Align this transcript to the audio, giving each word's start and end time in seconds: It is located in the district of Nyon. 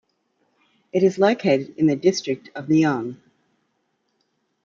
It 0.91 1.03
is 1.03 1.19
located 1.19 1.75
in 1.77 1.85
the 1.85 1.95
district 1.95 2.49
of 2.55 2.67
Nyon. 2.69 3.21